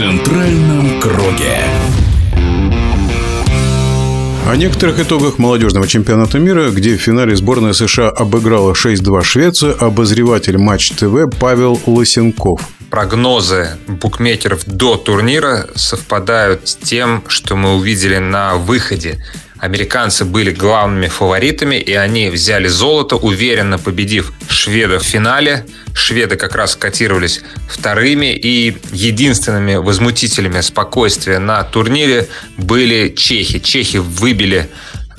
[0.00, 1.58] центральном круге.
[4.48, 10.56] О некоторых итогах молодежного чемпионата мира, где в финале сборная США обыграла 6-2 Швецию, обозреватель
[10.56, 12.62] Матч ТВ Павел Лысенков.
[12.88, 19.22] Прогнозы букмекеров до турнира совпадают с тем, что мы увидели на выходе.
[19.60, 25.66] Американцы были главными фаворитами, и они взяли золото, уверенно победив шведов в финале.
[25.92, 33.58] Шведы как раз котировались вторыми, и единственными возмутителями спокойствия на турнире были чехи.
[33.58, 34.70] Чехи выбили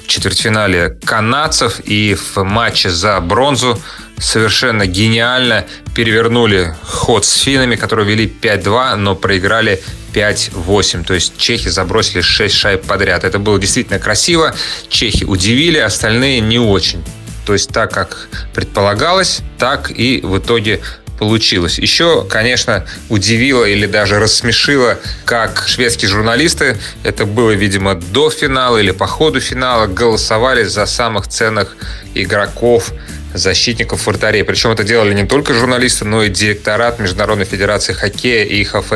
[0.03, 3.79] в четвертьфинале канадцев, и в матче за бронзу
[4.21, 9.81] совершенно гениально перевернули ход с финами, которые вели 5-2, но проиграли
[10.13, 11.03] 5-8.
[11.03, 13.23] То есть чехи забросили 6 шайб подряд.
[13.23, 14.55] Это было действительно красиво.
[14.89, 17.03] Чехи удивили, остальные не очень.
[17.45, 20.81] То есть так, как предполагалось, так и в итоге
[21.17, 21.77] получилось.
[21.77, 28.89] Еще, конечно, удивило или даже рассмешило, как шведские журналисты, это было, видимо, до финала или
[28.89, 31.77] по ходу финала, голосовали за самых ценных
[32.15, 32.91] игроков
[33.33, 34.43] защитников вратарей.
[34.43, 38.93] Причем это делали не только журналисты, но и директорат Международной Федерации Хоккея и ИХФ.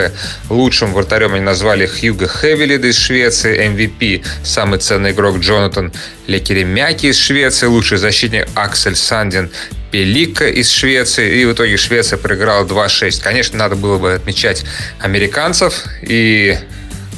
[0.50, 5.92] Лучшим вратарем они назвали Хьюго Хевелида из Швеции, MVP, самый ценный игрок Джонатан
[6.28, 9.50] Лекеремяки из Швеции, лучший защитник Аксель Сандин
[9.92, 11.40] Пелика из Швеции.
[11.40, 13.22] И в итоге Швеция проиграла 2-6.
[13.22, 14.66] Конечно, надо было бы отмечать
[15.00, 16.58] американцев и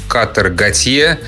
[0.08, 1.18] Катер Гатье,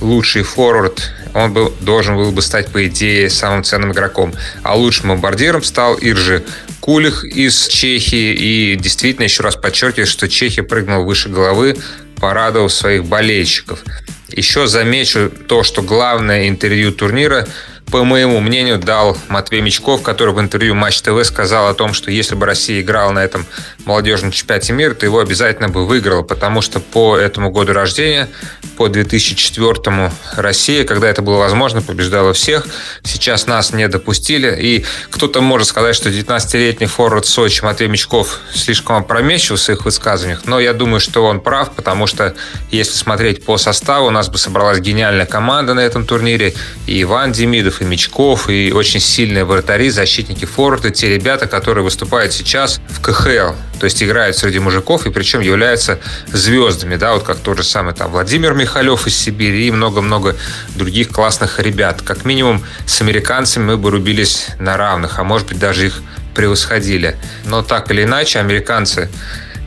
[0.00, 4.32] лучший форвард он был, должен был бы стать, по идее, самым ценным игроком.
[4.62, 6.42] А лучшим бомбардиром стал Иржи
[6.80, 8.32] Кулих из Чехии.
[8.32, 11.76] И действительно, еще раз подчеркиваю, что Чехия прыгнула выше головы,
[12.16, 13.80] порадовав своих болельщиков.
[14.28, 17.46] Еще замечу то, что главное интервью турнира–
[17.90, 22.10] по моему мнению, дал Матвей Мечков, который в интервью Матч ТВ сказал о том, что
[22.10, 23.46] если бы Россия играла на этом
[23.84, 28.28] молодежном чемпионате мира, то его обязательно бы выиграла, потому что по этому году рождения,
[28.76, 32.66] по 2004 Россия, когда это было возможно, побеждала всех.
[33.04, 38.96] Сейчас нас не допустили, и кто-то может сказать, что 19-летний форвард Сочи Матвей Мечков слишком
[38.96, 42.34] опрометчив в своих высказываниях, но я думаю, что он прав, потому что
[42.70, 46.54] если смотреть по составу, у нас бы собралась гениальная команда на этом турнире,
[46.86, 52.32] и Иван Демидов, и Мечков, и очень сильные вратари, защитники форварда, те ребята, которые выступают
[52.32, 55.98] сейчас в КХЛ, то есть играют среди мужиков и причем являются
[56.28, 60.36] звездами, да, вот как тот же самый там Владимир Михалев из Сибири и много-много
[60.74, 62.02] других классных ребят.
[62.02, 66.02] Как минимум с американцами мы бы рубились на равных, а может быть даже их
[66.34, 67.16] превосходили.
[67.44, 69.10] Но так или иначе, американцы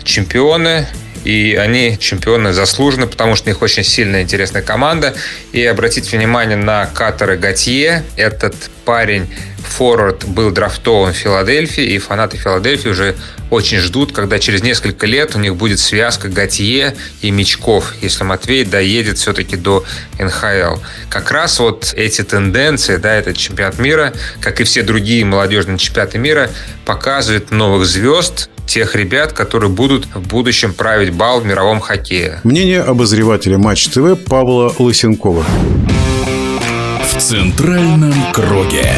[0.04, 0.88] чемпионы,
[1.24, 5.14] и они чемпионы заслуженно, потому что у них очень сильная интересная команда.
[5.52, 8.04] И обратите внимание на Катара Гатье.
[8.16, 9.28] Этот парень,
[9.70, 13.16] форвард, был драфтован в Филадельфии, и фанаты Филадельфии уже
[13.50, 18.64] очень ждут, когда через несколько лет у них будет связка Гатье и Мечков, если Матвей
[18.66, 19.84] доедет все-таки до
[20.20, 20.82] НХЛ.
[21.10, 26.18] Как раз вот эти тенденции, да, этот чемпионат мира, как и все другие молодежные чемпионаты
[26.18, 26.50] мира,
[26.86, 32.40] показывают новых звезд, тех ребят, которые будут в будущем править бал в мировом хоккее.
[32.44, 35.44] Мнение обозревателя Матч ТВ Павла Лысенкова.
[37.04, 38.94] В центральном круге.